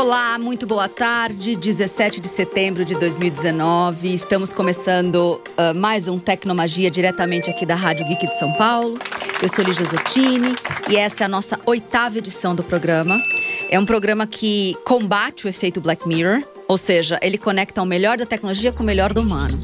[0.00, 1.56] Olá, muito boa tarde.
[1.56, 4.14] 17 de setembro de 2019.
[4.14, 8.96] Estamos começando uh, mais um Tecnomagia diretamente aqui da Rádio Geek de São Paulo.
[9.42, 10.54] Eu sou Lígia Zottini
[10.88, 13.20] e essa é a nossa oitava edição do programa.
[13.68, 18.18] É um programa que combate o efeito Black Mirror, ou seja, ele conecta o melhor
[18.18, 19.58] da tecnologia com o melhor do humano.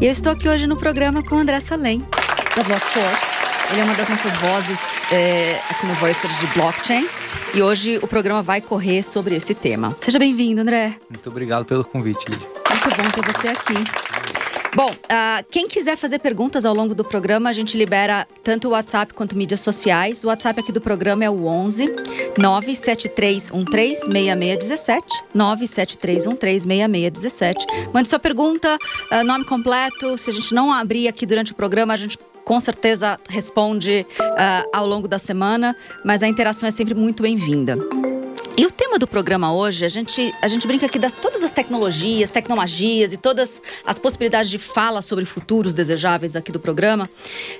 [0.00, 2.06] E eu estou aqui hoje no programa com o André Salem,
[2.56, 3.42] da Blockforce.
[3.72, 7.04] Ele é uma das nossas vozes é, aqui no Voices de Blockchain.
[7.54, 9.94] E hoje o programa vai correr sobre esse tema.
[10.00, 10.96] Seja bem-vindo, André.
[11.10, 12.48] Muito obrigado pelo convite, Lidia.
[12.48, 13.74] Muito bom ter você aqui.
[14.74, 18.70] Bom, uh, quem quiser fazer perguntas ao longo do programa, a gente libera tanto o
[18.70, 20.24] WhatsApp quanto mídias sociais.
[20.24, 21.94] O WhatsApp aqui do programa é o 11
[22.38, 25.24] 97313 6617.
[25.34, 27.66] 97313 6617.
[27.92, 28.78] Mande sua pergunta,
[29.12, 30.16] uh, nome completo.
[30.16, 34.68] Se a gente não abrir aqui durante o programa, a gente com certeza responde uh,
[34.72, 37.76] ao longo da semana, mas a interação é sempre muito bem-vinda.
[38.56, 41.52] E o tema do programa hoje, a gente, a gente brinca aqui das todas as
[41.52, 47.08] tecnologias, tecnomagias e todas as possibilidades de fala sobre futuros desejáveis aqui do programa.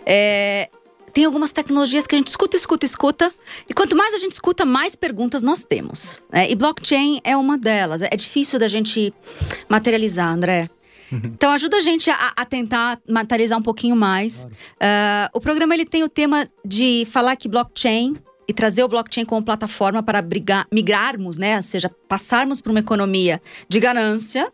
[0.05, 0.69] É,
[1.13, 3.35] tem algumas tecnologias que a gente escuta, escuta, escuta.
[3.69, 6.19] E quanto mais a gente escuta, mais perguntas nós temos.
[6.31, 8.03] É, e blockchain é uma delas.
[8.03, 9.15] É difícil da gente
[9.69, 10.69] materializar, André.
[11.17, 14.45] Então ajuda a gente a, a tentar materializar um pouquinho mais.
[14.45, 14.57] Claro.
[15.35, 18.17] Uh, o programa ele tem o tema de falar que blockchain
[18.49, 21.57] e trazer o blockchain como plataforma para brigar, migrarmos, né?
[21.57, 24.53] Ou seja, passarmos para uma economia de ganância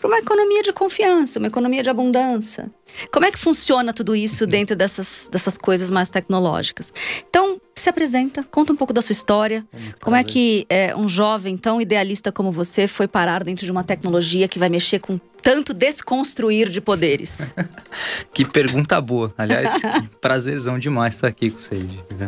[0.00, 2.70] para uma economia de confiança, uma economia de abundância.
[3.10, 6.92] Como é que funciona tudo isso dentro dessas, dessas coisas mais tecnológicas?
[7.28, 9.66] Então, se apresenta, conta um pouco da sua história.
[10.00, 13.82] como é que é, um jovem tão idealista como você foi parar dentro de uma
[13.82, 17.54] tecnologia que vai mexer com tanto desconstruir de poderes?
[18.32, 19.34] que pergunta boa.
[19.36, 19.70] Aliás,
[20.20, 21.76] prazerzão demais estar aqui com você.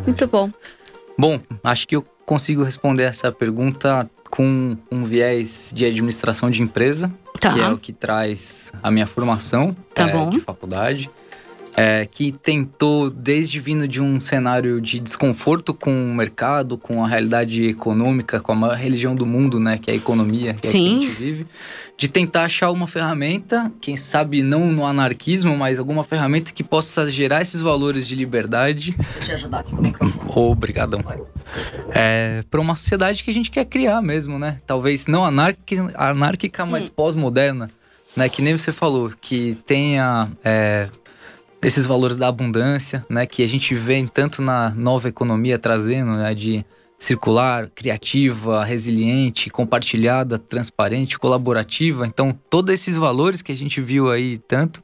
[0.05, 0.50] Muito bom.
[1.19, 7.10] Bom, acho que eu consigo responder essa pergunta com um viés de administração de empresa,
[7.38, 7.52] tá.
[7.52, 11.10] que é o que traz a minha formação tá é, de faculdade
[11.76, 17.09] é, que tentou, desde vindo de um cenário de desconforto com o mercado, com a
[17.09, 20.94] realidade econômica, com a maior religião do mundo, né, que é a economia, que Sim.
[20.94, 21.47] é a que a gente vive,
[21.98, 27.10] de tentar achar uma ferramenta, quem sabe não no anarquismo, mas alguma ferramenta que possa
[27.10, 28.94] gerar esses valores de liberdade.
[28.97, 30.31] Vou te ajudar aqui com o microfone.
[30.34, 31.04] Obrigadão.
[31.91, 34.58] É, para uma sociedade que a gente quer criar mesmo, né?
[34.66, 36.93] Talvez não anárquica, anárquica mas hum.
[36.97, 37.69] pós-moderna.
[38.16, 40.88] Né, que nem você falou, que tenha é,
[41.66, 46.32] esses valores da abundância, né, que a gente vê tanto na nova economia trazendo, né,
[46.32, 46.65] de
[46.97, 52.06] circular, criativa, resiliente, compartilhada, transparente, colaborativa.
[52.06, 54.81] Então, todos esses valores que a gente viu aí tanto,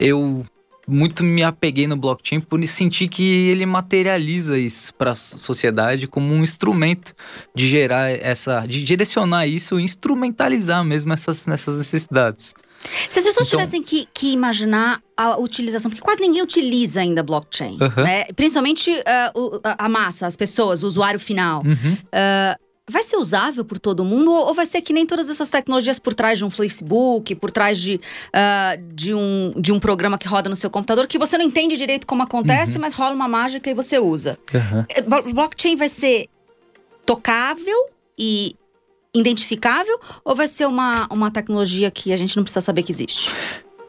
[0.00, 0.44] eu
[0.88, 6.34] muito me apeguei no blockchain por sentir que ele materializa isso para a sociedade como
[6.34, 7.14] um instrumento
[7.54, 12.52] de gerar essa, de direcionar isso, instrumentalizar mesmo essas, essas necessidades.
[13.08, 17.22] Se as pessoas então, tivessem que, que, imaginar a utilização, porque quase ninguém utiliza ainda
[17.22, 18.24] blockchain, né?
[18.36, 21.62] principalmente uh, a massa, as pessoas, o usuário final.
[21.64, 21.92] Uhum.
[21.94, 25.98] Uh, vai ser usável por todo mundo ou vai ser que nem todas essas tecnologias
[25.98, 30.28] por trás de um Facebook, por trás de, uh, de, um, de um programa que
[30.28, 32.82] roda no seu computador, que você não entende direito como acontece, uhum.
[32.82, 34.38] mas rola uma mágica e você usa.
[35.32, 36.28] Blockchain vai ser
[37.04, 37.88] tocável
[38.18, 38.56] e
[39.14, 43.30] identificável ou vai ser uma, uma tecnologia que a gente não precisa saber que existe?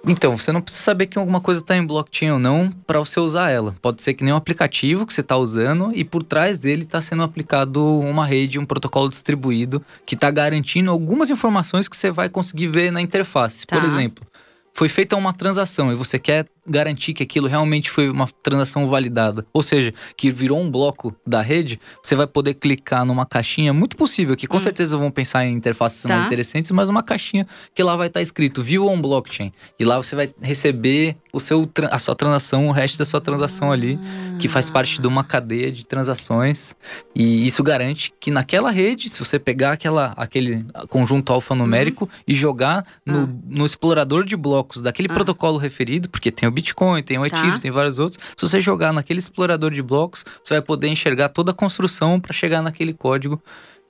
[0.05, 3.19] Então, você não precisa saber que alguma coisa está em blockchain ou não para você
[3.19, 3.75] usar ela.
[3.81, 7.01] Pode ser que nem um aplicativo que você está usando e por trás dele está
[7.01, 12.29] sendo aplicado uma rede, um protocolo distribuído que está garantindo algumas informações que você vai
[12.29, 13.67] conseguir ver na interface.
[13.67, 13.77] Tá.
[13.77, 14.25] Por exemplo,
[14.73, 19.45] foi feita uma transação e você quer garantir que aquilo realmente foi uma transação validada,
[19.53, 23.95] ou seja, que virou um bloco da rede, você vai poder clicar numa caixinha, muito
[23.95, 24.59] possível, que com hum.
[24.59, 26.09] certeza vão pensar em interfaces tá.
[26.09, 29.51] mais interessantes, mas uma caixinha que lá vai estar escrito View on Blockchain.
[29.79, 33.71] E lá você vai receber o seu, a sua transação, o resto da sua transação
[33.71, 33.73] ah.
[33.73, 33.99] ali,
[34.39, 36.75] que faz parte de uma cadeia de transações.
[37.15, 42.09] E isso garante que naquela rede, se você pegar aquela, aquele conjunto alfanumérico uhum.
[42.27, 43.29] e jogar no, ah.
[43.47, 45.13] no explorador de blocos daquele ah.
[45.13, 47.59] protocolo referido, porque tem o Bitcoin, tem o Ethereum, tá.
[47.59, 48.19] tem vários outros.
[48.35, 52.33] Se você jogar naquele explorador de blocos, você vai poder enxergar toda a construção para
[52.33, 53.39] chegar naquele código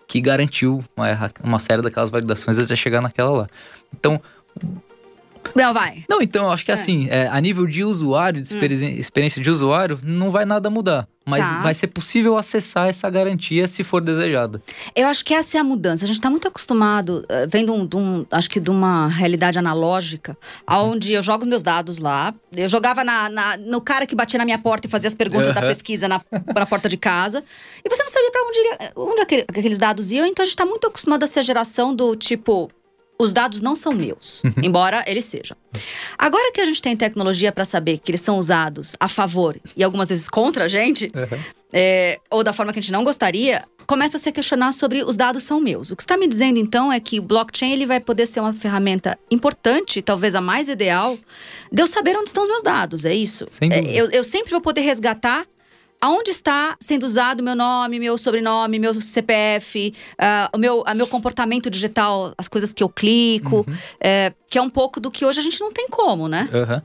[0.06, 1.08] que garantiu uma,
[1.42, 3.48] uma série daquelas validações até chegar naquela lá.
[3.94, 4.22] Então,
[5.56, 6.04] Não, vai.
[6.10, 10.00] Não, então acho que assim, é, a nível de usuário, de experi- experiência de usuário,
[10.04, 11.07] não vai nada mudar.
[11.30, 11.60] Mas Tá.
[11.60, 14.62] vai ser possível acessar essa garantia se for desejada.
[14.95, 16.06] Eu acho que essa é a mudança.
[16.06, 20.38] A gente está muito acostumado, eh, vendo um, um- acho que de uma realidade analógica,
[20.66, 22.33] onde eu jogo meus dados lá.
[22.56, 25.54] Eu jogava na, na- no cara que batia na minha porta e fazia as perguntas
[25.54, 25.68] da Aham.
[25.68, 26.22] pesquisa na,
[26.56, 27.44] na porta de casa.
[27.83, 30.25] E você não sabia para onde, iria- onde aquele- aqueles dados iam.
[30.25, 32.69] Então a gente está muito acostumado a ser a geração do tipo.
[33.19, 35.58] Os dados não são meus, embora eles sejam.
[36.18, 39.84] Agora que a gente tem tecnologia para saber que eles são usados a favor e
[39.84, 41.12] algumas vezes contra a gente,
[41.74, 45.16] é, ou da forma que a gente não gostaria, começa a se questionar sobre os
[45.16, 45.90] dados são meus.
[45.90, 48.54] O que está me dizendo então é que o blockchain ele vai poder ser uma
[48.54, 51.18] ferramenta importante, talvez a mais ideal,
[51.72, 53.06] de eu saber onde estão os meus dados.
[53.06, 53.48] É isso.
[53.62, 55.46] É, eu, eu sempre vou poder resgatar.
[55.99, 61.07] Aonde está sendo usado meu nome, meu sobrenome, meu CPF, ah, o meu, a meu
[61.07, 63.75] comportamento digital, as coisas que eu clico, Uhum.
[63.99, 66.47] é, que é um pouco do que hoje a gente não tem como, né?
[66.53, 66.83] Aham.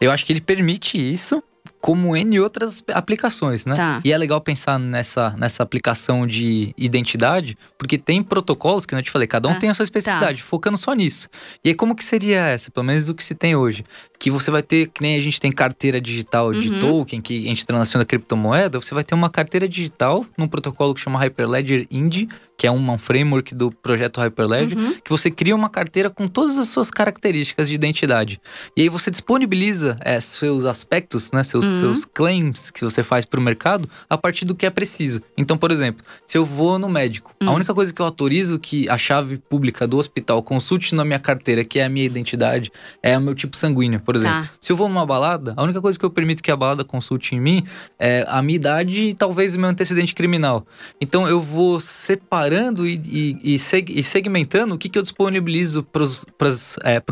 [0.00, 1.42] Eu acho que ele permite isso,
[1.80, 3.74] como N outras aplicações, né?
[3.74, 4.00] Tá.
[4.04, 9.10] E é legal pensar nessa, nessa aplicação de identidade, porque tem protocolos que eu te
[9.10, 11.28] falei, cada um Ah, tem a sua especificidade, focando só nisso.
[11.64, 12.70] E aí, como que seria essa?
[12.70, 13.84] Pelo menos o que se tem hoje.
[14.18, 16.80] Que você vai ter, que nem a gente tem carteira digital de Uhum.
[16.80, 21.00] token, que a gente transaciona criptomoeda, você vai ter uma carteira digital num protocolo que
[21.00, 22.28] chama Hyperledger Indy,
[22.60, 24.94] que é um framework do projeto Hyperledger, Uhum.
[25.02, 28.38] que você cria uma carteira com todas as suas características de identidade.
[28.76, 31.78] E aí você disponibiliza é, seus aspectos, né, seus, Uhum.
[31.80, 35.22] seus claims que você faz para o mercado a partir do que é preciso.
[35.38, 37.54] Então, por exemplo, se eu vou no médico, a Hum.
[37.54, 41.64] única coisa que eu autorizo que a chave pública do hospital consulte na minha carteira,
[41.64, 42.70] que é a minha identidade,
[43.02, 44.42] é o meu tipo sanguíneo, por exemplo.
[44.42, 44.50] Tá.
[44.60, 47.34] Se eu vou numa balada, a única coisa que eu permito que a balada consulte
[47.34, 47.64] em mim
[47.98, 50.66] é a minha idade e talvez o meu antecedente criminal.
[51.00, 51.80] Então eu vou
[52.50, 56.04] separando e, e- e seg- segmentando o que, que eu disponibilizo para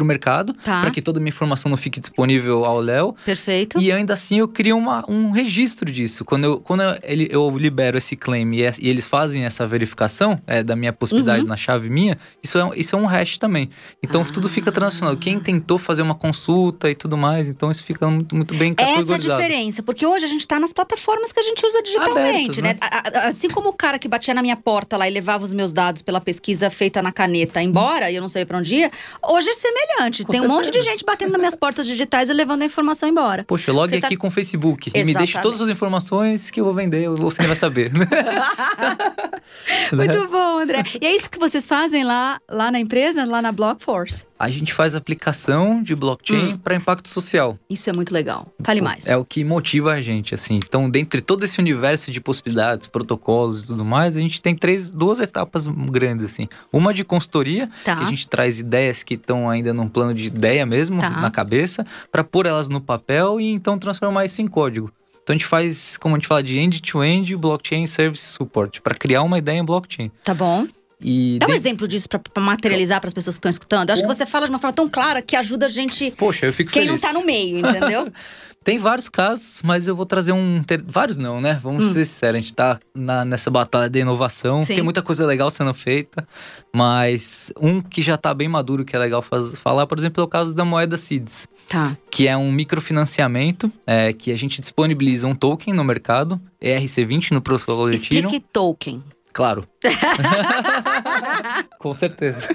[0.00, 0.80] o mercado, Tá.
[0.80, 3.14] para que toda a minha informação não fique disponível ao Léo.
[3.24, 3.78] Perfeito.
[3.80, 6.24] E ainda assim eu crio uma- um registro disso.
[6.24, 9.66] Quando eu, quando eu, ele- eu libero esse claim e, é- e eles fazem essa
[9.66, 11.48] verificação é, da minha possibilidade Uhum.
[11.48, 13.70] na chave minha, isso é, isso é um hash também.
[14.02, 14.32] Então Ah.
[14.32, 15.16] tudo fica transacional.
[15.16, 18.82] Quem tentou fazer uma consulta e tudo mais, então isso fica muito, muito bem Essa
[18.88, 19.40] é a categorizado.
[19.42, 22.74] diferença, porque hoje a gente tá nas plataformas que a gente usa digitalmente, Abertas, né?
[22.74, 23.20] né?
[23.26, 26.00] Assim como o cara que batia na minha porta lá e levava os meus dados
[26.00, 28.90] pela pesquisa feita na caneta embora, e eu não sabia pra onde ia,
[29.22, 30.24] hoje é semelhante.
[30.24, 30.90] Com Tem um monte de certeza.
[30.90, 33.42] gente batendo nas minhas portas digitais e levando a informação embora.
[33.44, 35.42] Poxa, logue Porque tá- aqui com o Facebook e me deixe Exatamente.
[35.42, 37.90] todas as informações que eu vou vender, você nem vai saber.
[39.92, 40.84] Muito bom, André.
[41.00, 44.24] E é isso que vocês fazem lá, lá na empresa, lá na Blockforce.
[44.38, 46.58] A gente faz aplicação de blockchain Hum.
[46.58, 47.58] para impacto social.
[47.68, 48.46] Isso é muito legal.
[48.62, 49.08] Fale mais.
[49.08, 50.56] É o que motiva a gente, assim.
[50.56, 54.90] Então, dentre todo esse universo de possibilidades, protocolos e tudo mais, a gente tem três,
[54.90, 56.48] duas etapas grandes, assim.
[56.72, 57.96] Uma de consultoria, Tá.
[57.96, 61.10] que a gente traz ideias que estão ainda num plano de ideia mesmo, Tá.
[61.10, 64.90] na cabeça, para pôr elas no papel e então transformar isso em código.
[65.22, 69.22] Então a gente faz, como a gente fala, de end-to-end blockchain service support, para criar
[69.22, 70.10] uma ideia em blockchain.
[70.24, 70.66] Tá bom.
[71.00, 73.90] E Dá um de- exemplo disso pra, pra materializar para as pessoas que estão escutando.
[73.90, 76.10] Acho que você fala de uma forma tão clara que ajuda a gente.
[76.16, 77.00] Poxa, eu fico Quem feliz.
[77.00, 78.10] não tá no meio, entendeu?
[78.64, 80.62] Tem vários casos, mas eu vou trazer um.
[80.62, 81.58] ter- Vários não, né?
[81.62, 81.92] Vamos Hum.
[81.94, 84.60] ser sinceros, a gente tá na- nessa batalha de inovação.
[84.60, 84.74] Sim.
[84.74, 86.26] Tem muita coisa legal sendo feita,
[86.74, 90.24] mas um que já tá bem maduro, que é legal faz- falar, por exemplo, é
[90.24, 91.96] o caso da moeda Seeds, tá.
[92.10, 97.40] que é um microfinanciamento é, que a gente disponibiliza um token no mercado, ERC20 no
[97.40, 98.26] protocolo de Ethereum.
[98.26, 99.02] Explique token.
[99.32, 99.66] Claro.
[101.78, 102.48] Com certeza.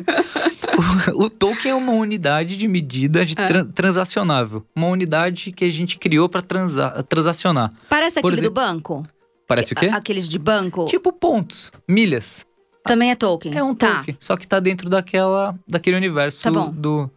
[1.17, 3.47] O, o token é uma unidade de medida de É.
[3.47, 4.65] tran- transacionável.
[4.75, 6.41] Uma unidade que a gente criou para
[7.07, 7.71] transacionar.
[7.87, 9.07] Parece Por aquele do exemplo- banco?
[9.47, 9.87] Parece o quê?
[9.87, 10.85] Aqueles de banco?
[10.87, 12.45] Tipo pontos, milhas.
[12.85, 13.55] Também é token.
[13.57, 13.98] É um tá.
[14.00, 16.69] token, só que tá dentro daquela, daquele universo Tá bom.
[16.71, 17.09] do,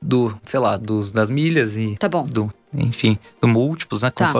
[0.00, 2.24] do, sei lá, dos, das milhas e Tá bom.
[2.26, 4.10] do, enfim, múltiplos, né?
[4.10, 4.32] Tá.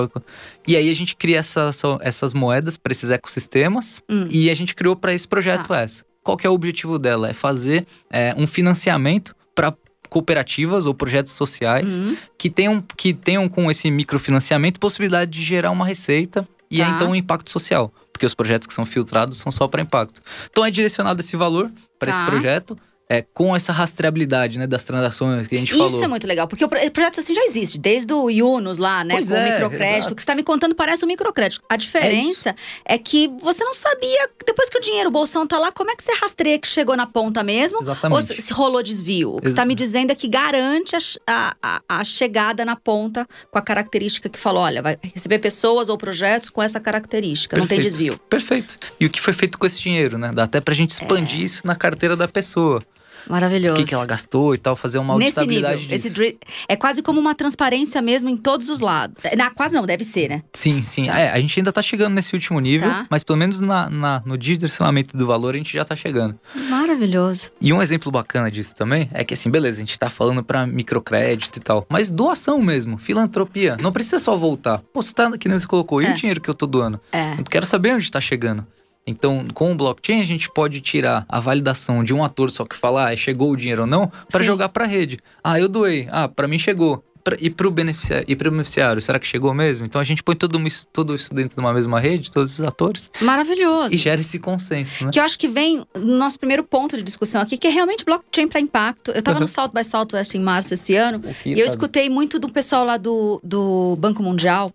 [0.66, 4.26] E aí a gente cria essas, essas moedas para esses ecossistemas Hum.
[4.30, 6.04] e a gente criou para esse projeto essa.
[6.22, 7.28] Qual que é o objetivo dela?
[7.30, 9.74] É fazer é, um financiamento para
[10.08, 12.16] cooperativas ou projetos sociais Uhum.
[12.38, 16.86] que tenham, que tenham com esse microfinanciamento possibilidade de gerar uma receita e Tá.
[16.86, 20.20] aí, então um impacto social, porque os projetos que são filtrados são só para impacto.
[20.50, 22.26] Então é direcionado esse valor para esse Tá.
[22.26, 22.76] projeto.
[23.12, 26.02] É, com essa rastreabilidade né, das transações que a gente Isso falou.
[26.04, 29.14] é muito legal, porque o pro- projeto assim já existe, desde o Yunus lá, né?
[29.14, 29.98] Pois com o é, microcrédito.
[29.98, 30.12] exato.
[30.12, 31.62] O que você está me contando parece um microcrédito.
[31.68, 35.70] A diferença é, que você não sabia, depois que o dinheiro, o bolsão tá lá,
[35.72, 37.80] como é que você rastreia que chegou na ponta mesmo?
[37.82, 38.16] Exatamente.
[38.16, 39.36] Ou se, se rolou desvio?
[39.36, 43.58] O que está me dizendo é que garante a, a- a- chegada na ponta com
[43.58, 47.76] a característica que falou: olha, vai receber pessoas ou projetos com essa característica, não tem
[47.76, 47.92] Perfeito.
[47.98, 48.18] desvio.
[48.30, 48.76] Perfeito.
[48.98, 50.30] E o que foi feito com esse dinheiro, né?
[50.32, 51.44] Dá até pra gente expandir É.
[51.44, 52.82] isso na carteira da pessoa.
[53.28, 53.74] Maravilhoso.
[53.74, 56.20] O que, que ela gastou e tal, fazer uma Nesse nível, auditabilidade disso.
[56.22, 56.38] esse
[56.68, 59.16] é quase como uma transparência mesmo em todos os lados.
[59.36, 60.42] Na, quase não, deve ser, né?
[60.52, 61.06] Sim, sim.
[61.06, 61.18] Tá.
[61.18, 63.06] É, a gente ainda tá chegando nesse último nível, Tá.
[63.10, 66.38] mas pelo menos na, na- no direcionamento do valor a gente já tá chegando.
[66.68, 67.50] Maravilhoso.
[67.60, 70.66] E um exemplo bacana disso também é que assim, beleza, a gente tá falando pra
[70.66, 74.78] microcrédito e tal, mas doação mesmo, filantropia, não precisa só voltar.
[74.92, 76.10] Pô, você tá, que nem você colocou, e É.
[76.10, 77.00] o dinheiro que eu tô doando?
[77.12, 77.34] É.
[77.38, 78.66] Eu quero saber onde tá chegando.
[79.06, 82.76] Então, com o blockchain, a gente pode tirar a validação de um ator só que
[82.76, 85.18] fala, ah, chegou o dinheiro ou não, para jogar pra rede.
[85.42, 86.08] Ah, eu doei.
[86.10, 87.04] Ah, pra mim chegou.
[87.24, 89.86] Pra- E pro, beneficiário, e pro beneficiário, será que chegou mesmo?
[89.86, 90.88] Então a gente põe tudo isso,
[91.32, 93.94] dentro de uma mesma rede, todos os atores, Maravilhoso.
[93.94, 95.10] e gera esse consenso, né?
[95.12, 98.04] Que eu acho que vem no nosso primeiro ponto de discussão aqui, que é realmente
[98.04, 99.12] blockchain para impacto.
[99.12, 99.46] Eu estava no Uhum.
[99.46, 101.70] South by Southwest em março esse ano, Aqui, e eu sabe?
[101.70, 104.72] escutei muito do pessoal lá do, do Banco Mundial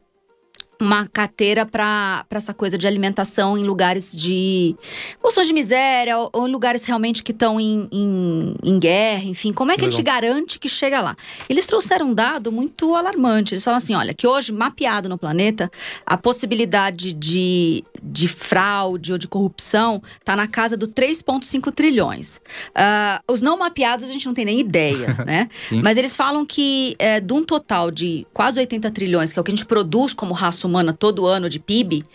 [0.82, 4.76] uma carteira para essa coisa de alimentação em lugares de
[5.22, 9.52] bolsões de miséria ou, ou em lugares realmente que estão em, em, em guerra, enfim.
[9.52, 11.16] Como é que a gente garante que chega lá?
[11.50, 13.54] Eles trouxeram um dado muito alarmante.
[13.54, 15.72] Eles falam assim: olha, que hoje, mapeado no planeta,
[16.06, 22.42] a possibilidade de, de fraude ou de corrupção está na casa do 3,5 trilhões.
[22.76, 25.50] Ah, os não mapeados a gente não tem nem ideia, né?
[25.82, 29.44] Mas eles falam que é, de um total de quase 80 trilhões, que é o
[29.44, 32.06] que a gente produz como raça humana todo ano de PIB,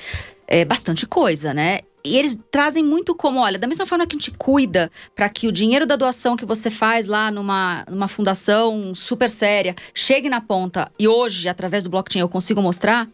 [0.47, 1.81] é bastante coisa, né?
[2.05, 5.47] E eles trazem muito como, olha, da mesma forma que a gente cuida para que
[5.47, 10.41] o dinheiro da doação que você faz lá numa, numa fundação super séria chegue na
[10.41, 13.09] ponta e hoje, através do blockchain, eu consigo mostrar.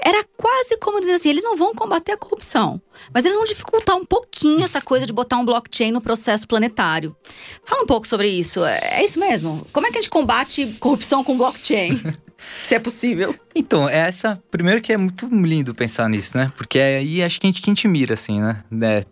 [0.00, 2.80] Era quase como dizer assim: eles não vão combater a corrupção,
[3.12, 7.16] mas eles vão dificultar um pouquinho essa coisa de botar um blockchain no processo planetário.
[7.64, 8.64] Fala um pouco sobre isso.
[8.64, 9.66] É é isso mesmo?
[9.72, 12.00] Como é que a gente combate corrupção com blockchain?
[12.62, 13.34] Se é possível.
[13.54, 14.40] Então, é essa.
[14.50, 16.52] Primeiro que é muito lindo pensar nisso, né?
[16.56, 18.62] Porque aí acho que a gente, que a gente mira, assim, né?
[18.82, 19.02] É,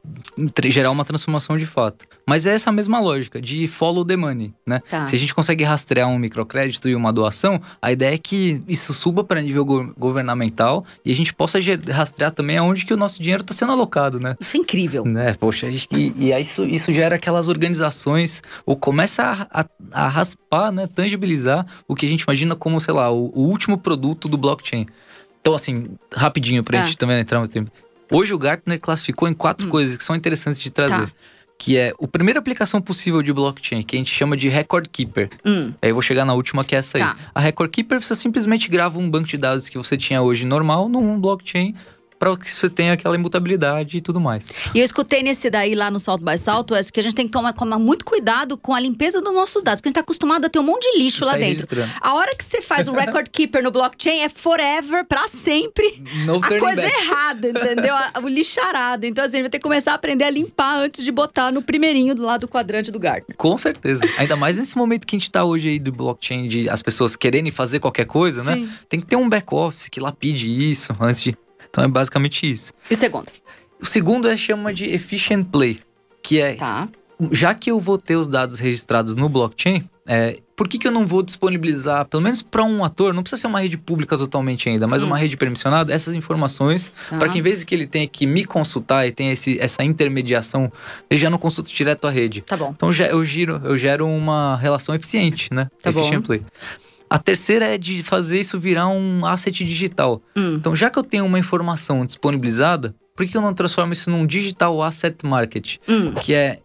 [0.71, 2.07] gerar uma transformação de fato.
[2.27, 4.81] Mas é essa mesma lógica de follow the money, né?
[4.89, 5.05] Tá.
[5.07, 8.93] Se a gente consegue rastrear um microcrédito e uma doação, a ideia é que isso
[8.95, 11.59] suba para nível go- governamental e a gente possa
[11.91, 14.37] rastrear também aonde que o nosso dinheiro está sendo alocado, né?
[14.41, 15.05] Isso é incrível.
[15.05, 20.09] Né, poxa, que- e aí isso, isso gera aquelas organizações, ou começa a, a- a
[20.09, 24.29] raspar, né, tangibilizar o que a gente imagina como, sei lá, o, o último produto
[24.29, 24.87] do blockchain.
[25.41, 26.85] Então, assim, rapidinho pra Ah.
[26.87, 27.71] gente também entrar no tempo.
[28.11, 31.03] Hoje o Gartner classificou em quatro coisas que são interessantes de trazer.
[31.03, 31.07] Hum.
[31.07, 31.13] Tá.
[31.59, 35.31] Que é a primeira aplicação possível de blockchain, que a gente chama de Record Keeper.
[35.45, 37.03] Hum, Aí eu vou chegar na última, que é essa aí.
[37.03, 37.17] Tá.
[37.35, 40.87] A Record Keeper, você simplesmente grava um banco de dados que você tinha hoje normal
[40.87, 41.75] num blockchain
[42.19, 44.51] para que você tenha aquela imutabilidade e tudo mais.
[44.75, 47.33] E eu escutei nesse daí lá no South by Southwest que a gente tem que
[47.33, 50.45] tomar, tomar muito cuidado com a limpeza dos nossos dados, porque a gente tá acostumado
[50.47, 51.83] a ter um monte de lixo lá Sai dentro.
[52.01, 56.03] A hora que você faz um record keeper no blockchain é forever, pra sempre.
[56.25, 56.95] No a coisa back.
[57.03, 57.95] errada, entendeu?
[58.23, 59.07] O lixarado.
[59.07, 61.51] Então, assim, a gente vai ter que começar a aprender a limpar antes de botar
[61.51, 63.37] no primeirinho do lado do quadrante do Gartner.
[63.37, 64.05] Com certeza.
[64.19, 67.17] Ainda mais nesse momento que a gente tá hoje aí do blockchain, de as pessoas
[67.17, 68.65] quererem fazer qualquer coisa, Sim.
[68.65, 68.69] né?
[68.89, 71.35] Tem que ter um back-office que lapide isso antes de.
[71.77, 72.73] Então é basicamente isso.
[72.91, 73.27] E o segundo?
[73.79, 75.79] O segundo é chama de Efficient Play,
[76.23, 76.89] que é Tá.
[77.31, 80.93] já que eu vou ter os dados registrados no blockchain, é, por que, que eu
[80.93, 84.71] não vou disponibilizar, pelo menos para um ator, não precisa ser uma rede pública totalmente
[84.71, 85.09] ainda, mas Hum.
[85.09, 87.19] uma rede permissionada, essas informações, Tá.
[87.19, 89.85] para que em vez de que ele tenha que me consultar e tenha esse, essa
[89.85, 90.73] intermediação,
[91.11, 92.41] ele já não consulta direto a rede.
[92.41, 92.73] Tá bom.
[92.75, 95.69] Então eu giro, eu gero uma relação eficiente, né?
[95.83, 96.01] Tá bom.
[96.01, 96.43] Efficient Play.
[97.09, 100.21] A terceira é de fazer isso virar um asset digital.
[100.37, 100.55] Hum.
[100.57, 104.27] Então, já que eu tenho uma informação disponibilizada, por que eu não transformo isso num
[104.27, 105.77] digital asset market?
[105.89, 106.13] Hum.
[106.13, 106.59] que é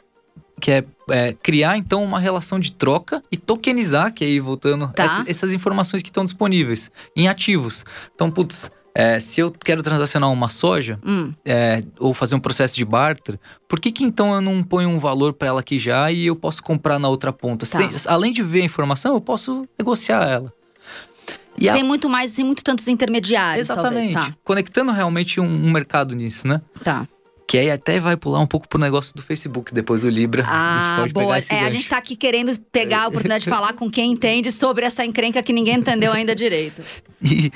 [0.59, 5.05] que é, é, criar então uma relação de troca e tokenizar, que aí voltando Tá.
[5.05, 7.83] essa- essas informações que estão disponíveis em ativos.
[8.13, 11.33] Então, putz, é, se eu quero transacionar uma soja Hum.
[11.45, 14.99] é, ou fazer um processo de barter, por que, que então eu não ponho um
[14.99, 17.65] valor para ela aqui já e eu posso comprar na outra ponta?
[17.65, 17.77] Tá.
[17.77, 20.51] Sem- além de ver a informação, eu posso negociar ela.
[21.57, 24.13] E a- Sem muito mais, sem muito tantos intermediários, Exatamente.
[24.13, 24.35] talvez.
[24.43, 26.61] Conectando realmente um, um mercado nisso, né?
[26.83, 27.01] Tá.
[27.01, 27.07] Tá.
[27.47, 30.43] Que aí até vai pular um pouco pro negócio do Facebook depois do Libra.
[30.47, 31.37] a Ah, pode boa.
[31.49, 34.85] É, a gente tá aqui querendo pegar a oportunidade de falar com quem entende sobre
[34.85, 36.81] essa encrenca que ninguém entendeu ainda direito.
[37.21, 37.51] E,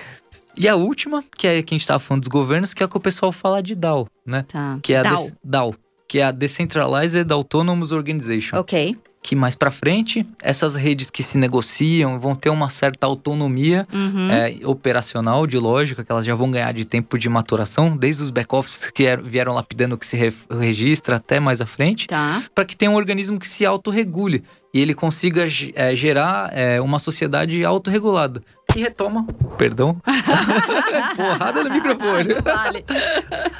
[0.57, 2.89] e a última, que é que a gente tava falando dos governos, que é o
[2.89, 4.45] que o pessoal fala de DAO, né?
[4.47, 4.79] Tá.
[4.81, 5.27] Que é a DAO.
[5.43, 5.75] DAO,
[6.07, 8.57] que é a Decentralized Autonomous Organization.
[8.57, 8.97] Ok.
[9.21, 14.29] Que mais pra frente, essas redes que se negociam vão ter uma certa autonomia Uhum.
[14.29, 18.29] é, operacional, de lógica, que elas já vão ganhar de tempo de maturação, desde os
[18.29, 22.43] back-offices que er- vieram lapidando que se re- registra até mais à frente, Tá.
[22.53, 26.99] para que tenha um organismo que se autorregule e ele consiga é, gerar é, uma
[26.99, 28.43] sociedade autorregulada.
[28.75, 29.25] Que retoma,
[29.57, 29.95] perdão,
[31.15, 32.83] porrada no microfone, Vale.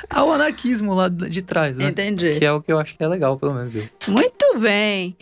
[0.09, 1.87] ao anarquismo lá de trás, né?
[1.87, 2.37] Entendi.
[2.37, 3.87] Que é o que eu acho que é legal, pelo menos eu.
[4.07, 5.17] Muito Muito bem.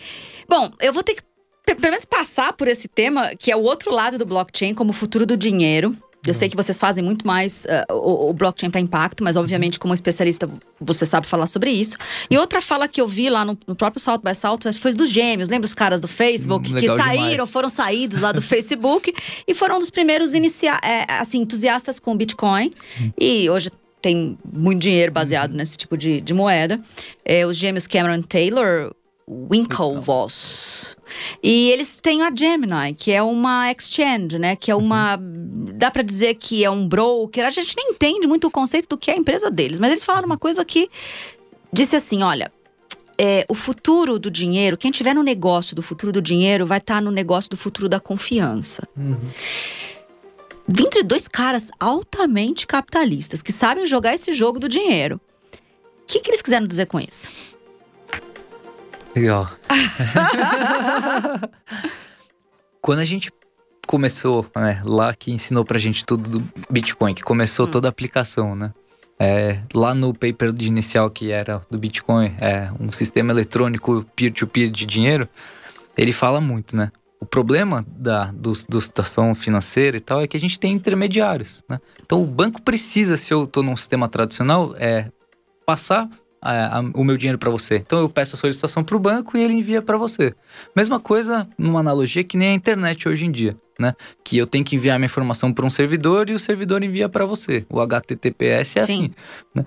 [0.47, 1.21] Bom, eu vou ter que
[1.65, 4.93] pelo menos passar por esse tema, que é o outro lado do blockchain, como o
[4.93, 5.95] futuro do dinheiro.
[6.25, 9.77] Eu sei que vocês fazem muito mais uh, o, o, blockchain para impacto, mas obviamente,
[9.77, 10.49] como especialista,
[10.79, 11.97] você sabe falar sobre isso.
[12.29, 15.09] E outra fala que eu vi lá no, no próprio South by Southwest foi dos
[15.09, 15.49] gêmeos.
[15.49, 17.51] Lembra os caras do Facebook Sim, que saíram, demais.
[17.51, 19.13] foram saídos lá do Facebook
[19.47, 22.71] e foram um dos primeiros inicia é, assim, entusiastas com Bitcoin.
[23.19, 23.69] E hoje
[24.01, 25.57] tem muito dinheiro baseado uhum.
[25.57, 26.79] nesse tipo de, de moeda.
[27.23, 28.93] É, os gêmeos Cameron Taylor,
[29.27, 30.95] Winklevoss.
[31.41, 34.55] E eles têm a Gemini, que é uma exchange, né?
[34.55, 35.19] Que é uma.
[35.83, 37.45] Dá para dizer que é um broker.
[37.45, 40.05] A gente nem entende muito o conceito do que é a empresa deles, mas eles
[40.05, 40.89] falaram uma coisa que
[41.73, 42.49] disse assim: olha.
[43.15, 46.95] É, o futuro do dinheiro, quem tiver no negócio do futuro do dinheiro, vai estar
[46.95, 48.87] tá no negócio do futuro da confiança.
[48.97, 49.15] Uhum.
[50.67, 55.21] Vindo de dois caras altamente capitalistas que sabem jogar esse jogo do dinheiro.
[55.53, 57.31] O que, que eles quiseram dizer com isso?
[59.15, 59.47] Legal.
[62.81, 63.31] Quando a gente
[63.87, 67.71] começou, né, lá que ensinou pra gente tudo do Bitcoin, que começou hum.
[67.71, 68.73] toda a aplicação, né?
[69.19, 74.67] É, lá no paper de inicial que era do Bitcoin, é um sistema eletrônico peer-to-peer
[74.67, 75.29] -peer de dinheiro,
[75.97, 76.91] ele fala muito, né?
[77.19, 81.63] O problema da do, do situação financeira e tal é que a gente tem intermediários,
[81.69, 81.79] né?
[82.03, 85.09] Então o banco precisa, se eu estou num sistema tradicional, é
[85.65, 86.09] passar
[86.43, 87.77] a, a, o meu dinheiro para você.
[87.77, 90.33] Então eu peço a solicitação para o banco e ele envia para você.
[90.75, 93.95] Mesma coisa numa analogia que nem a internet hoje em dia, né?
[94.23, 97.25] Que eu tenho que enviar minha informação para um servidor e o servidor envia para
[97.25, 97.65] você.
[97.69, 98.81] O HTTPS é Sim.
[98.81, 99.11] assim.
[99.55, 99.65] Né?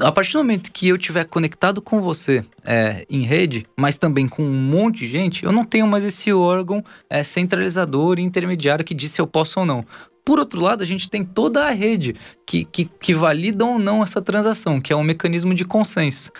[0.00, 4.26] A partir do momento que eu tiver conectado com você é, em rede, mas também
[4.26, 8.84] com um monte de gente, eu não tenho mais esse órgão é, centralizador e intermediário
[8.84, 9.84] que diz se eu posso ou não.
[10.24, 12.14] Por outro lado, a gente tem toda a rede
[12.46, 16.30] que, que, que valida ou não essa transação, que é um mecanismo de consenso.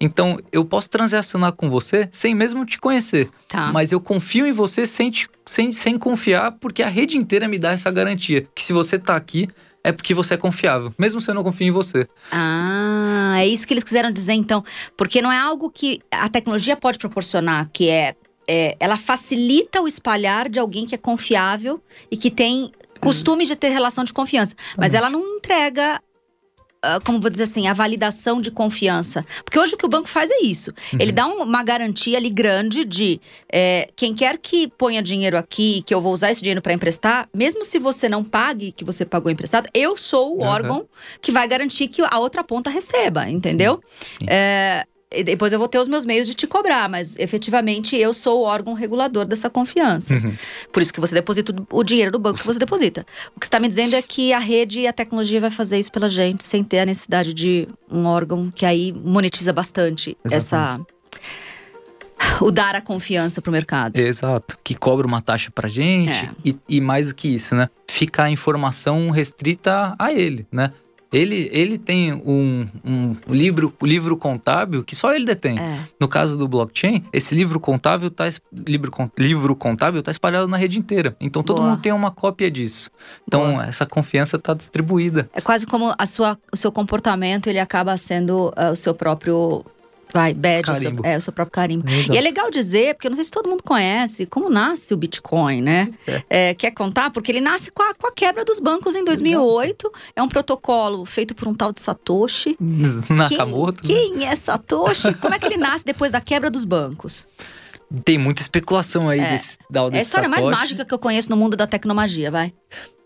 [0.00, 3.30] Então, eu posso transacionar com você sem mesmo te conhecer.
[3.48, 3.70] Tá.
[3.72, 7.58] Mas eu confio em você sem, te, sem, sem confiar, porque a rede inteira me
[7.58, 8.46] dá essa garantia.
[8.54, 9.46] Que se você está aqui,
[9.84, 12.08] é porque você é confiável, mesmo se eu não confio em você.
[12.30, 14.64] Ah, é isso que eles quiseram dizer então.
[14.96, 18.14] Porque não é algo que a tecnologia pode proporcionar, que é,
[18.46, 22.70] é ela facilita o espalhar de alguém que é confiável e que tem
[23.00, 24.54] costume de ter relação de confiança.
[24.76, 26.00] Mas ela não entrega
[26.82, 29.22] Uh, como vou dizer assim, a validação de confiança.
[29.44, 30.70] Porque hoje o que o banco faz é isso.
[30.94, 30.98] Uhum.
[30.98, 33.20] Ele dá um, uma garantia ali grande de
[33.52, 37.28] é, quem quer que ponha dinheiro aqui, que eu vou usar esse dinheiro para emprestar,
[37.34, 40.46] mesmo se você não pague que você pagou emprestado, eu sou o uhum.
[40.46, 40.88] órgão
[41.20, 43.82] que vai garantir que a outra ponta receba, entendeu?
[43.84, 44.16] Sim.
[44.20, 44.26] Sim.
[44.30, 44.86] É,
[45.24, 48.42] depois eu vou ter os meus meios de te cobrar, mas efetivamente eu sou o
[48.44, 50.14] órgão regulador dessa confiança.
[50.14, 50.32] Uhum.
[50.72, 53.04] Por isso que você deposita o dinheiro do banco que você deposita.
[53.34, 55.90] O que está me dizendo é que a rede e a tecnologia vai fazer isso
[55.90, 60.36] pela gente sem ter a necessidade de um órgão que aí monetiza bastante Exatamente.
[60.36, 61.00] essa
[62.40, 63.96] o dar a confiança para o mercado.
[63.96, 64.58] Exato.
[64.62, 66.30] Que cobra uma taxa para gente é.
[66.44, 67.68] e, e mais do que isso, né?
[67.88, 70.72] Fica a informação restrita a ele, né?
[71.12, 75.58] Ele, ele tem um, um livro, livro contábil que só ele detém.
[75.58, 75.88] É.
[75.98, 80.78] No caso do blockchain, esse livro contábil tá, livro, livro contábil tá espalhado na rede
[80.78, 81.16] inteira.
[81.20, 81.70] Então todo Boa.
[81.70, 82.90] mundo tem uma cópia disso.
[83.26, 83.66] Então Boa.
[83.66, 85.28] essa confiança está distribuída.
[85.34, 89.64] É quase como a sua, o seu comportamento ele acaba sendo uh, o seu próprio
[90.12, 91.88] Vai, badge, o seu, é, o seu próprio carimbo.
[91.88, 92.12] Exato.
[92.12, 94.96] E é legal dizer, porque eu não sei se todo mundo conhece, como nasce o
[94.96, 95.88] Bitcoin, né?
[96.06, 96.50] É.
[96.50, 97.10] É, quer contar?
[97.10, 99.86] Porque ele nasce com a, com a quebra dos bancos em 2008.
[99.86, 100.12] Exato.
[100.16, 102.56] É um protocolo feito por um tal de Satoshi.
[103.08, 103.82] Nakamoto.
[103.82, 105.14] Quem, quem é Satoshi?
[105.14, 107.28] como é que ele nasce depois da quebra dos bancos?
[108.04, 109.30] Tem muita especulação aí é.
[109.32, 110.46] desse, da, desse É a história Satoshi.
[110.48, 112.52] mais mágica que eu conheço no mundo da tecnomagia, vai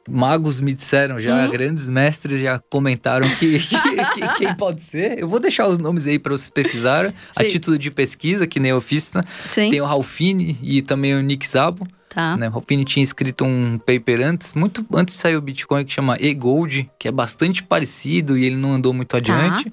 [0.08, 1.50] magos me disseram já, uhum.
[1.50, 3.76] grandes mestres já comentaram que, que,
[4.14, 5.18] que, quem pode ser.
[5.18, 7.12] Eu vou deixar os nomes aí para vocês pesquisarem.
[7.36, 9.22] A título de pesquisa, que nem eu fiz, né?
[9.54, 11.86] tem o Ralfini e também o Nick Szabo.
[12.08, 12.36] Tá.
[12.36, 12.48] Né?
[12.48, 16.16] O Ralfini tinha escrito um paper antes, muito antes de sair o Bitcoin, que chama
[16.20, 19.16] E-Gold, que é bastante parecido e ele não andou muito tá.
[19.16, 19.72] adiante.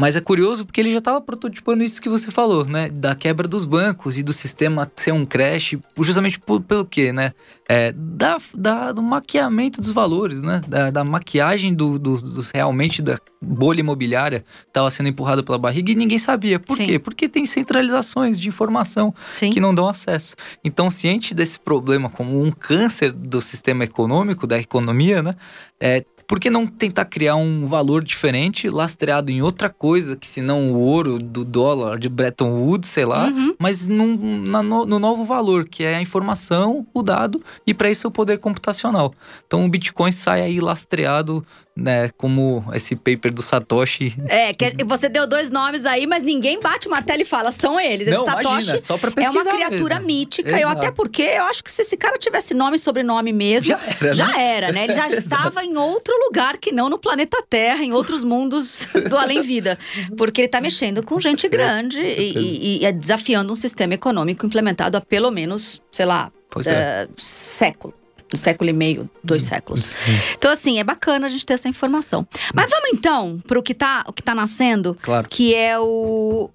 [0.00, 2.88] Mas é curioso porque ele já estava prototipando isso que você falou, né?
[2.88, 7.32] Da quebra dos bancos e do sistema ser um crash, justamente por, pelo quê, né?
[7.68, 10.62] É, da, da, do maquiamento dos valores, né?
[10.66, 15.58] Da, da maquiagem do, do, dos realmente da bolha imobiliária que estava sendo empurrada pela
[15.58, 16.58] barriga e ninguém sabia.
[16.58, 16.86] Por Sim.
[16.86, 16.98] quê?
[16.98, 19.50] Porque tem centralizações de informação Sim.
[19.50, 20.34] que não dão acesso.
[20.64, 25.36] Então, ciente desse problema como um câncer do sistema econômico, da economia, né?
[25.78, 30.40] É, por que não tentar criar um valor diferente, lastreado em outra coisa, que se
[30.40, 33.56] não o ouro do dólar de Bretton Woods, sei lá, uhum.
[33.58, 37.90] mas num, na, no, no, novo valor, que é a informação, o dado, e para
[37.90, 39.12] isso o poder computacional.
[39.44, 41.44] Então o Bitcoin sai aí lastreado
[41.76, 44.14] né, como esse paper do Satoshi.
[44.28, 47.80] É, que você deu dois nomes aí, mas ninguém bate o martelo e fala, são
[47.80, 48.06] eles.
[48.06, 50.06] Esse Não, Satoshi imagina, só pra é uma criatura mesmo.
[50.06, 50.50] mítica.
[50.50, 50.78] Eu Exato.
[50.78, 54.14] até porque eu acho que se esse cara tivesse nome e sobrenome mesmo, Já era,
[54.14, 54.42] já né?
[54.56, 54.84] era, né?
[54.84, 59.16] Ele já estava em outro lugar que não no planeta Terra, em outros mundos do
[59.16, 59.78] além-vida.
[60.18, 64.44] Porque ele está mexendo com gente grande e, e- e é desafiando um sistema econômico
[64.44, 66.72] implementado há pelo menos, sei lá, Pois é.
[67.04, 67.94] eh, século.
[68.32, 69.96] Um século e meio, dois séculos.
[70.36, 72.26] Então, assim, é bacana a gente ter essa informação.
[72.54, 75.28] Mas vamos então para o que tá, o que tá nascendo, Claro.
[75.28, 76.48] que é o.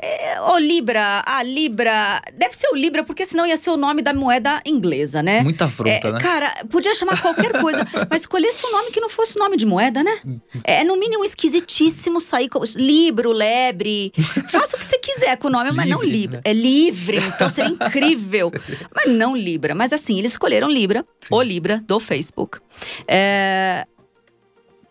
[0.00, 2.20] é, o Libra, a Libra.
[2.34, 5.42] Deve ser o Libra, porque senão ia ser o nome da moeda inglesa, né?
[5.42, 6.20] Muita afronta, É, né?
[6.20, 10.02] Cara, podia chamar qualquer coisa, mas escolhesse um nome que não fosse nome de moeda,
[10.02, 10.20] né?
[10.62, 14.12] É no mínimo esquisitíssimo sair com Libro, Lebre.
[14.48, 16.36] Faça o que você quiser com o nome, mas não Livre, Libra.
[16.38, 16.42] né?
[16.44, 18.52] É livre, então seria incrível.
[18.94, 19.74] mas não Libra.
[19.74, 21.34] Mas assim, eles escolheram Libra, Sim.
[21.34, 22.58] o Libra do Facebook.
[23.08, 23.86] É,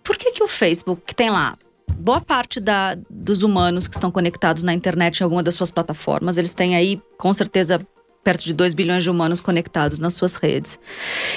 [0.03, 1.53] Por que, que o Facebook, que tem lá
[2.03, 6.37] boa parte da- dos humanos que estão conectados na internet em alguma das suas plataformas,
[6.37, 7.79] eles têm aí, com certeza,
[8.23, 10.79] perto de 2 bilhões de humanos conectados nas suas redes.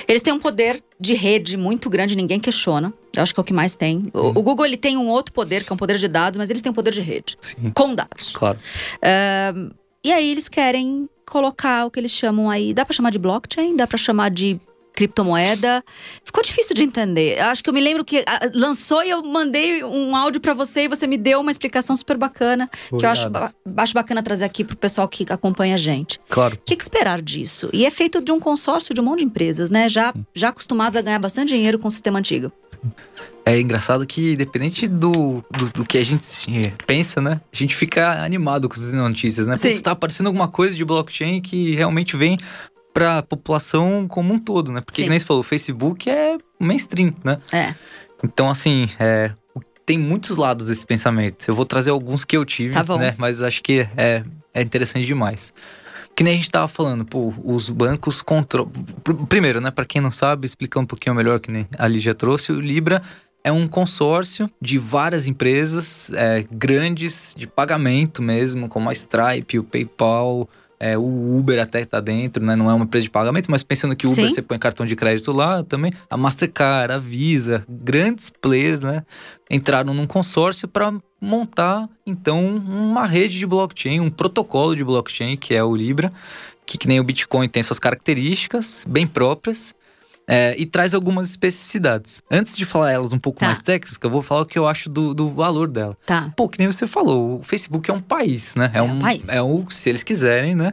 [0.06, 2.92] Eles têm um poder de rede muito grande, ninguém questiona.
[3.16, 4.10] Eu acho que é o que mais tem.
[4.14, 6.48] O, o Google ele tem um outro poder, que é um poder de dados, mas
[6.50, 8.30] eles têm um poder de rede, Sim, com dados.
[8.32, 8.58] claro.
[9.02, 9.70] Ahn,
[10.04, 13.74] e aí eles querem colocar o que eles chamam aí, dá pra chamar de blockchain,
[13.74, 14.60] dá pra chamar de
[14.96, 15.84] criptomoeda.
[16.24, 17.38] Ficou difícil de entender.
[17.38, 20.84] Acho que eu me lembro que ah, lançou e eu mandei um áudio pra você
[20.84, 23.54] e você me deu uma explicação super bacana, que eu acho, Obrigado.
[23.76, 26.18] acho bacana trazer aqui pro pessoal que acompanha a gente.
[26.28, 26.56] Claro.
[26.56, 27.68] O que, que esperar disso?
[27.72, 29.88] E é feito de um consórcio de um monte de empresas, né?
[29.88, 32.50] Já, já acostumados a ganhar bastante dinheiro com o sistema antigo.
[33.44, 36.24] É engraçado que, independente do, do, do que a gente
[36.84, 37.40] pensa, né?
[37.52, 39.54] A gente fica animado com essas notícias, né?
[39.54, 39.68] Sim.
[39.68, 42.36] Putz, tá aparecendo alguma coisa de blockchain que realmente vem
[42.96, 44.80] pra população como um todo, né?
[44.80, 45.10] Porque, Sim.
[45.10, 47.38] nem você falou, o Facebook é mainstream, né?
[47.52, 47.74] É.
[48.24, 49.32] Então, assim, é,
[49.84, 51.46] tem muitos lados desse pensamento.
[51.46, 53.14] Eu vou trazer alguns que eu tive, Tá né?
[53.18, 54.22] Mas acho que é,
[54.54, 55.52] é interessante demais.
[56.14, 58.72] Que nem a gente tava falando, pô, os bancos controlam.
[59.28, 62.50] Primeiro, né, Pra quem não sabe, explicar um pouquinho melhor que nem ali já trouxe,
[62.50, 63.02] o Libra
[63.44, 69.64] é um consórcio de várias empresas é, grandes de pagamento mesmo, como a Stripe, o
[69.64, 72.54] PayPal, é, o Uber até tá dentro, né?
[72.54, 74.34] Não é uma empresa de pagamento, mas pensando que o Uber Sim.
[74.34, 79.02] você põe cartão de crédito lá também, a Mastercard, a Visa, grandes players, né?
[79.50, 85.54] Entraram num consórcio para montar então uma rede de blockchain, um protocolo de blockchain que
[85.54, 86.10] é o Libra,
[86.66, 89.74] que, que nem o Bitcoin tem suas características bem próprias.
[90.28, 92.22] É, e traz algumas especificidades.
[92.30, 93.46] Antes de falar elas um pouco Tá.
[93.46, 95.96] mais técnicas, eu vou falar o que eu acho do, do valor dela.
[96.04, 96.32] Tá.
[96.36, 98.70] Pô, que nem você falou, o Facebook é um país, né?
[98.74, 99.28] É um país.
[99.28, 100.72] É um, se eles quiserem, né?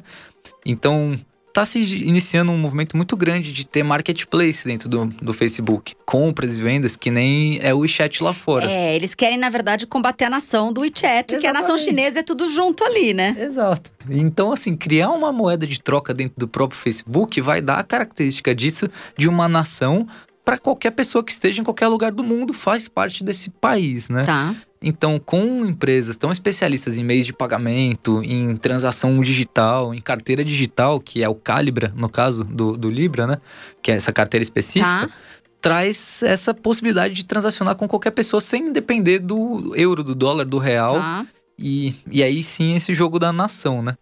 [0.65, 1.19] Então,
[1.53, 5.95] tá se iniciando um movimento muito grande de ter marketplace dentro do, do Facebook.
[6.03, 8.69] Compras e vendas, que nem é o WeChat lá fora.
[8.69, 11.83] É, eles querem, na verdade, combater a nação do WeChat, que a nação Exatamente.
[11.83, 13.35] chinesa é tudo junto ali, né?
[13.39, 13.91] Exato.
[14.09, 18.53] Então, assim, criar uma moeda de troca dentro do próprio Facebook vai dar a característica
[18.55, 20.07] disso de uma nação
[20.45, 24.23] para qualquer pessoa que esteja em qualquer lugar do mundo faz parte desse país, né?
[24.25, 24.55] Tá.
[24.81, 30.99] Então, com empresas tão especialistas em meios de pagamento, em transação digital, em carteira digital,
[30.99, 33.37] que é o Calibra, no caso do, do Libra, né?
[33.81, 35.13] Que é essa carteira específica, Tá.
[35.61, 40.57] traz essa possibilidade de transacionar com qualquer pessoa sem depender do euro, do dólar, do
[40.57, 40.95] real.
[40.95, 41.25] Tá.
[41.57, 43.95] E, e aí sim, esse jogo da nação, né?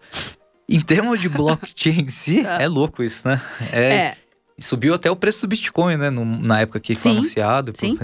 [0.67, 2.58] Em termos de blockchain em si, Tá.
[2.60, 3.39] é louco isso, né?
[3.71, 4.17] É, É.
[4.62, 6.10] Subiu até o preço do Bitcoin, né?
[6.10, 7.71] no- na época que foi Sim, anunciado.
[7.76, 7.97] sim.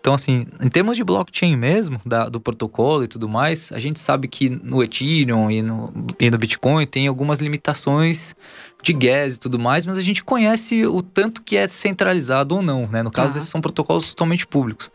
[0.00, 4.00] Então, assim, em termos de blockchain mesmo, da- do protocolo e tudo mais, a gente
[4.00, 8.34] sabe que no Ethereum e no, e no Bitcoin tem algumas limitações
[8.82, 12.62] de gas e tudo mais, mas a gente conhece o tanto que é centralizado ou
[12.62, 13.00] não, né?
[13.00, 13.38] No caso, Tá.
[13.38, 14.90] esses são protocolos totalmente públicos.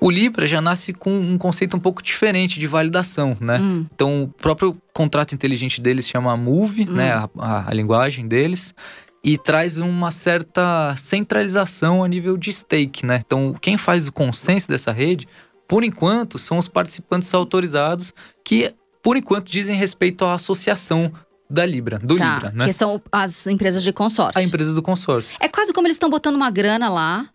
[0.00, 3.58] O Libra já nasce com um conceito um pouco diferente de validação, né?
[3.58, 6.94] Hum, Então, o próprio contrato inteligente deles chama Move, Hum.
[6.94, 7.12] né?
[7.12, 8.74] A, a- a linguagem deles.
[9.28, 13.20] E traz uma certa centralização a nível de stake, né?
[13.26, 15.26] Então, quem faz o consenso dessa rede,
[15.66, 21.12] por enquanto, são os participantes autorizados que, por enquanto, dizem respeito à associação
[21.50, 22.34] da Libra, do tá.
[22.34, 22.66] Libra, né?
[22.66, 24.40] Que são as empresas de consórcio.
[24.40, 25.36] A empresa do consórcio.
[25.40, 27.28] É quase como eles estão botando uma grana lá.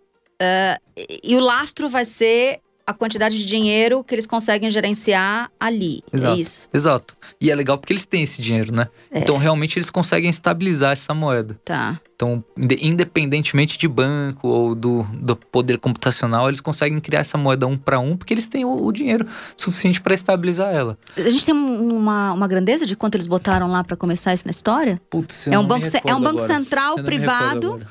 [0.97, 6.03] e- e o lastro vai ser a quantidade de dinheiro que eles conseguem gerenciar ali.
[6.11, 6.35] Exato.
[6.35, 6.69] É isso.
[6.73, 7.15] Exato.
[7.39, 8.87] E é legal porque eles têm esse dinheiro, né?
[9.11, 9.19] É.
[9.19, 11.59] Então, realmente, eles conseguem estabilizar essa moeda.
[11.63, 11.99] Tá.
[12.15, 17.65] Então, inde- independentemente de banco ou do, do poder computacional, eles conseguem criar essa moeda
[17.65, 19.25] um para um, porque eles têm o, o dinheiro
[19.57, 20.97] suficiente para estabilizar ela.
[21.17, 24.45] A gente tem um- uma, uma grandeza de quanto eles botaram lá para começar isso
[24.45, 24.99] na história?
[25.09, 27.81] Putz, É um banco, ce- é um banco central Eu não me privado.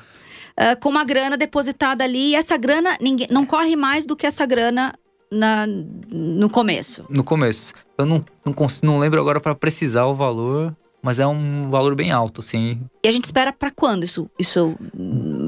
[0.58, 2.30] Uh, com uma grana depositada ali.
[2.30, 4.92] E essa grana ninguém, não corre mais do que essa grana
[5.32, 7.04] na, no começo.
[7.08, 7.72] No começo.
[7.96, 12.10] Eu não, não, não lembro agora para precisar o valor, mas é um valor bem
[12.10, 12.80] alto, assim.
[13.02, 14.76] E a gente espera para quando isso, isso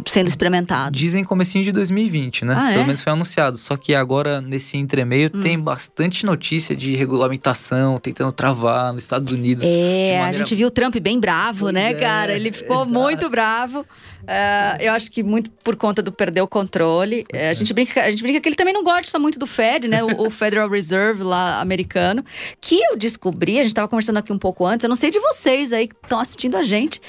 [0.07, 0.97] sendo experimentado?
[0.97, 2.55] Dizem comecinho de 2020, né?
[2.57, 2.87] Ah, Pelo é?
[2.87, 3.59] menos foi anunciado.
[3.59, 5.41] Só que agora, nesse entremeio, Hum.
[5.43, 9.65] tem bastante notícia de regulamentação, tentando travar nos Estados Unidos.
[9.67, 12.33] É, a maneira- gente viu o Trump bem bravo, Pois né, é, cara?
[12.35, 12.91] Ele ficou exato.
[12.91, 13.85] muito bravo.
[14.27, 17.25] É, eu acho que muito por conta do perder o controle.
[17.33, 19.89] É, a, gente brinca, a gente brinca que ele também não gosta muito do Fed,
[19.89, 20.03] né?
[20.03, 22.25] O, o Federal Reserve lá americano.
[22.61, 25.19] Que eu descobri, a gente estava conversando aqui um pouco antes, eu não sei de
[25.19, 27.01] vocês aí que estão assistindo a gente,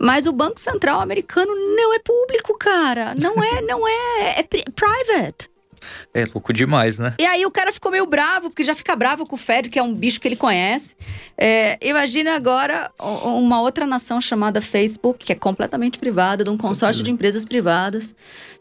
[0.00, 3.12] mas o Banco Central americano não é público, cara.
[3.20, 4.40] Não é, não é.
[4.40, 5.48] É pri- private.
[6.12, 7.14] É louco demais, né?
[7.20, 9.78] E aí o cara ficou meio bravo, porque já fica bravo com o Fed, que
[9.78, 10.96] é um bicho que ele conhece.
[11.36, 17.04] É, imagina agora uma outra nação chamada Facebook, que é completamente privada, de um consórcio
[17.04, 18.14] de empresas privadas,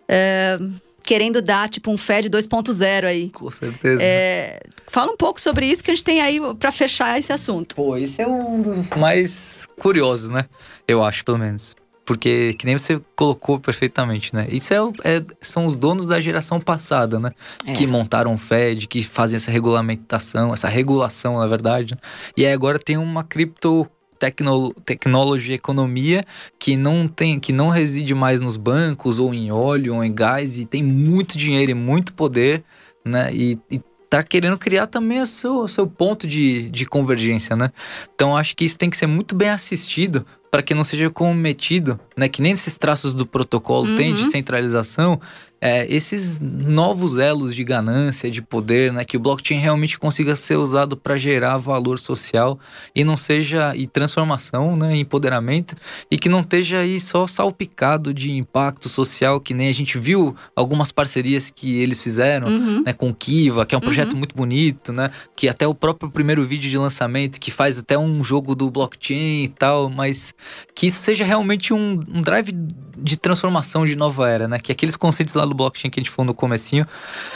[0.08, 0.60] é,
[1.08, 3.30] querendo dar tipo um Fed 2.0 aí.
[3.30, 4.04] Com certeza.
[4.04, 7.76] É, fala um pouco sobre isso que a gente tem aí pra fechar esse assunto.
[7.78, 10.46] Pô, esse é um dos mais curiosos, né?
[10.86, 11.74] Eu acho, pelo menos.
[12.06, 14.48] Porque, que nem você colocou perfeitamente, né?
[14.50, 17.32] Isso é, o- é- são os donos da geração passada, né?
[17.66, 17.74] É.
[17.74, 21.96] Que montaram o Fed, que fazem essa regulamentação, essa regulação, na verdade.
[22.36, 23.86] E aí agora tem uma cripto
[24.20, 26.24] tecno, technology economia
[26.60, 30.60] que não tem que não reside mais nos bancos ou em óleo ou em gás
[30.60, 32.64] e tem muito dinheiro e muito poder
[33.06, 33.30] né?
[33.34, 37.72] E, e tá querendo criar também o seu, seu ponto de, de convergência né?
[38.16, 42.00] Então acho que isso tem que ser muito bem assistido para que não seja cometido
[42.16, 42.28] né?
[42.30, 44.30] Que nem esses traços do protocolo tem de Uhum.
[44.30, 45.20] centralização
[45.60, 50.56] é, esses novos elos de ganância, de poder, né, que o blockchain realmente consiga ser
[50.58, 52.60] usado para gerar valor social
[52.96, 55.76] e não seja e transformação, né, empoderamento
[56.12, 60.36] e que não esteja aí só salpicado de impacto social, que nem a gente viu
[60.56, 62.84] algumas parcerias que eles fizeram, Uhum.
[62.86, 64.20] né, com o Kiva, que é um projeto Uhum.
[64.20, 68.24] muito bonito, né, que até o próprio primeiro vídeo de lançamento que faz até um
[68.24, 70.34] jogo do blockchain e tal, mas
[70.76, 72.52] que isso seja realmente um, um drive
[72.98, 76.12] de transformação de nova era, né, que aqueles conceitos lá do blockchain que a gente
[76.12, 76.86] falou no comecinho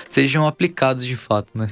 [0.10, 1.68] sejam aplicados de fato, né.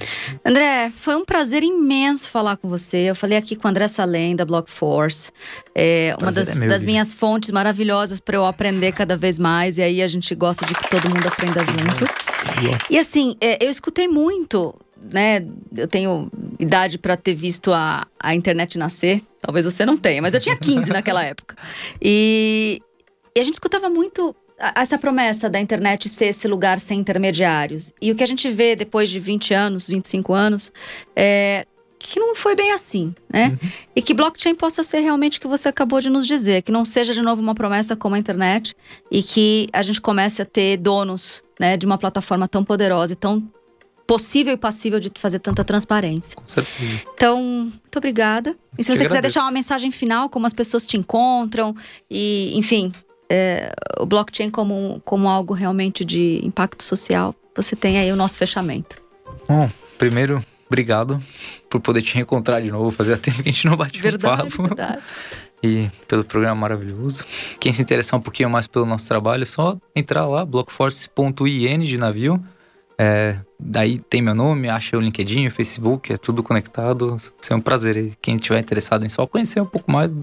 [0.45, 3.09] André, foi um prazer imenso falar com você.
[3.09, 5.31] Eu falei aqui com o André Salem, da Blockforce.
[5.73, 9.39] É uma Prazer das, é meu, das minhas fontes maravilhosas para eu aprender cada vez
[9.39, 9.77] mais.
[9.77, 12.29] E aí a gente gosta de que todo mundo aprenda junto.
[12.89, 14.75] E assim, é, eu escutei muito,
[15.11, 15.45] né?
[15.75, 19.21] Eu tenho idade para ter visto a, a internet nascer.
[19.41, 21.55] Talvez você não tenha, mas eu tinha 15 naquela época.
[22.01, 22.81] E,
[23.35, 24.35] e a gente escutava muito
[24.75, 27.93] essa promessa da internet ser esse lugar sem intermediários.
[28.01, 30.71] E o que a gente vê depois de 20 anos, 25 anos,
[31.15, 31.65] é
[31.97, 33.59] que não foi bem assim, né?
[33.93, 36.85] E que blockchain possa ser realmente o que você acabou de nos dizer, que não
[36.85, 38.73] seja de novo uma promessa como a internet
[39.11, 43.15] e que a gente comece a ter donos, né, de uma plataforma tão poderosa e
[43.17, 43.45] tão
[44.07, 46.35] possível e passível de fazer tanta transparência.
[46.35, 47.03] Com certeza.
[47.13, 48.55] Então, muito obrigada.
[48.77, 51.75] E se você quiser deixar uma mensagem final, como as pessoas te encontram
[52.09, 52.91] e, enfim,
[53.29, 58.37] é, o blockchain como, como algo realmente de impacto social, você tem aí o nosso
[58.37, 58.97] fechamento.
[59.47, 61.21] Bom, primeiro, obrigado
[61.69, 62.91] por poder te reencontrar de novo.
[62.91, 64.63] Fazia tempo que a gente não bate um Verdade, papo.
[64.63, 65.01] verdade.
[65.61, 67.25] E pelo programa maravilhoso.
[67.59, 71.97] Quem se interessar um pouquinho mais pelo nosso trabalho, é só entrar lá, blockforce.in de
[71.97, 72.41] navio.
[72.97, 77.09] É, daí tem meu nome, acha o LinkedIn, o Facebook, é tudo conectado.
[77.17, 77.97] Vai ser um prazer.
[77.97, 78.13] aí.
[78.21, 80.21] Quem tiver interessado em só conhecer um pouco mais do,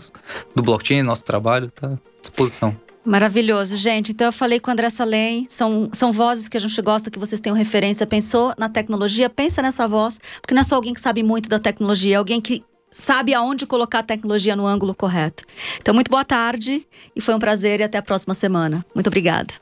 [0.55, 2.75] do blockchain, nosso trabalho, tá à disposição.
[3.07, 4.11] Maravilhoso, gente.
[4.11, 7.21] Então eu falei com o André Salem, são, são vozes que a gente gosta que
[7.21, 8.05] vocês tenham referência.
[8.05, 9.31] Pensou na tecnologia?
[9.31, 12.41] Pensa nessa voz, porque não é só alguém que sabe muito da tecnologia, é alguém
[12.41, 15.45] que sabe aonde colocar a tecnologia no ângulo correto.
[15.81, 18.85] Então, muito boa tarde e foi um prazer e até a próxima semana.
[18.93, 19.55] Muito obrigada.